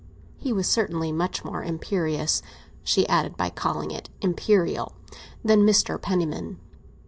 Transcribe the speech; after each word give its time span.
He 0.39 0.51
was 0.51 0.67
certainly 0.67 1.11
much 1.11 1.45
more 1.45 1.61
imperious—she 1.61 3.07
ended 3.07 3.37
by 3.37 3.51
calling 3.51 3.91
it 3.91 4.09
imperial—than 4.23 5.61
Mr. 5.61 6.01
Penniman. 6.01 6.57